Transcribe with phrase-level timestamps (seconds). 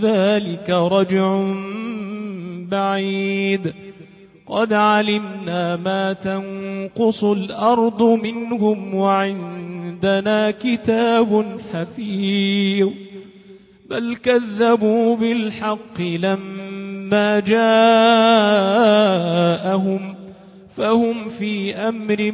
[0.00, 1.52] ذلك رجع
[2.70, 3.72] بعيد.
[4.46, 12.90] قد علمنا ما تنقص الأرض منهم وعندنا كتاب حفيظ.
[13.90, 17.74] بل كذبوا بالحق لما جاءهم
[20.76, 22.32] فهم في أمر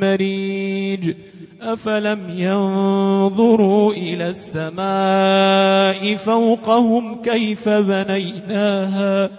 [0.00, 1.14] مريج.
[1.62, 9.30] أفلم ينظروا إلى السماء فوقهم كيف بنيناها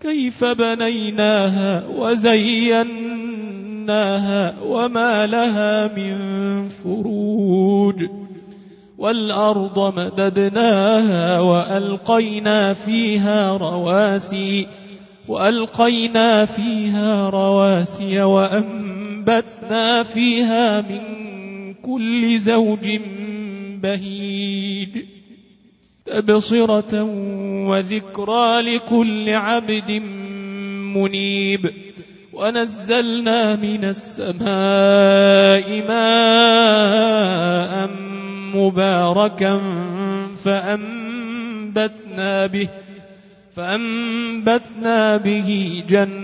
[0.00, 2.94] كيف بنيناها وزيناها
[4.66, 6.18] وما لها من
[6.68, 8.04] فروج
[8.98, 14.66] والأرض مددناها وألقينا فيها رواسي
[15.28, 18.22] وألقينا فيها رواسي
[19.28, 21.00] وأنبتنا فيها من
[21.74, 23.00] كل زوج
[23.82, 24.88] بهيج
[26.06, 27.02] تبصرة
[27.68, 29.90] وذكرى لكل عبد
[30.96, 31.70] منيب
[32.32, 34.44] ونزلنا من السماء
[35.88, 37.90] ماء
[38.54, 39.60] مباركا
[40.44, 42.68] فأنبتنا به
[43.56, 46.23] فأنبتنا به جنات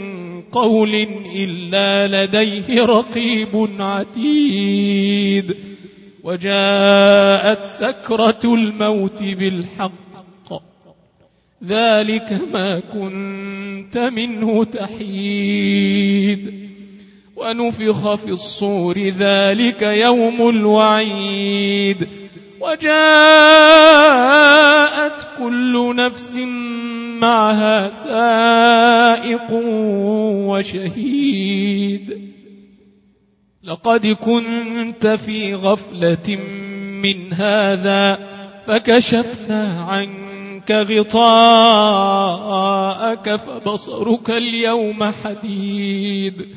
[0.51, 5.55] قول إلا لديه رقيب عتيد.
[6.23, 9.91] وجاءت سكرة الموت بالحق.
[11.63, 16.53] ذلك ما كنت منه تحيد.
[17.35, 22.07] ونفخ في الصور ذلك يوم الوعيد.
[22.61, 22.91] وجاءت
[25.39, 26.37] كل نفس
[27.21, 29.51] معها سائق
[30.49, 32.31] وشهيد.
[33.63, 36.35] لقد كنت في غفلة
[37.01, 38.19] من هذا
[38.65, 41.75] فكشفنا عنك غطاءك
[43.35, 46.47] فبصرك اليوم حديد.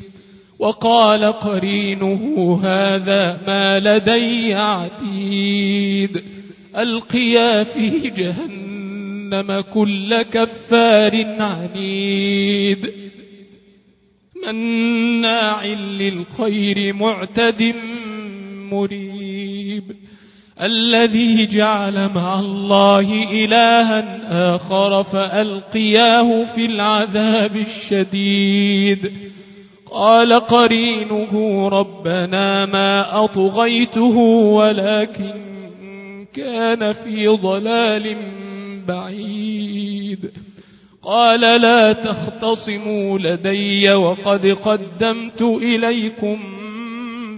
[0.59, 6.23] وقال قرينه هذا ما لدي عتيد.
[6.77, 8.64] ألقيا في جهنم
[9.73, 12.93] كل كفار عنيد.
[14.47, 17.75] مناع للخير معتد
[18.71, 19.83] مريب.
[20.61, 29.11] الذي جعل مع الله إلها آخر فألقياه في العذاب الشديد.
[29.91, 34.17] قال قرينه ربنا ما أطغيته
[34.57, 35.33] ولكن
[36.35, 38.15] كان في ضلال
[38.87, 40.31] بعيد.
[41.01, 46.39] قال لا تختصموا لدي وقد قدمت إليكم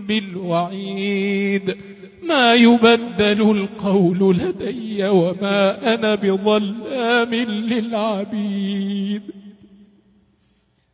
[0.07, 1.77] بالوعيد.
[2.23, 9.21] ما يبدل القول لدي وما أنا بظلام للعبيد.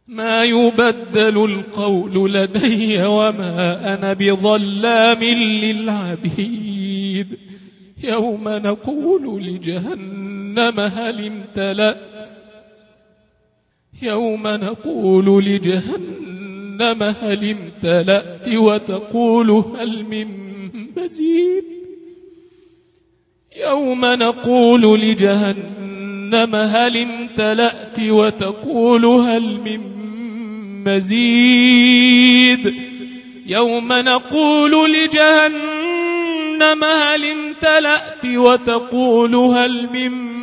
[0.08, 5.24] ما يبدل القول لدي وما أنا بظلام
[5.64, 7.28] للعبيد.
[8.04, 10.23] يوم نقول لجهنم
[10.60, 12.44] هل امتلأت؟
[14.02, 20.28] يوم نقول لجهنم هل امتلأت وتقول هل من
[20.98, 21.64] مزيد؟
[23.58, 29.80] يوم نقول لجهنم هل امتلأت وتقول هل من
[30.84, 32.74] مزيد؟
[33.46, 40.43] يوم نقول لجهنم هل امتلأت وتقول هل من مزيد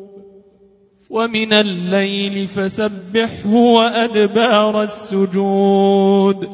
[1.11, 6.49] ومن الليل فسبحه وأدبار السجود.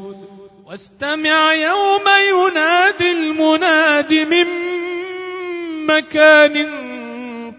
[0.70, 4.48] واستمع يوم ينادي المناد من
[5.88, 6.68] مكان